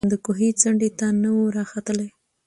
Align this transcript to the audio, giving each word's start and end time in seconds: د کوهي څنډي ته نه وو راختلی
د 0.11 0.13
کوهي 0.25 0.49
څنډي 0.61 0.89
ته 0.99 1.07
نه 1.21 1.29
وو 1.35 1.45
راختلی 1.57 2.09